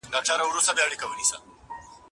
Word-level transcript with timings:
.ویرجینیا 0.13 1.41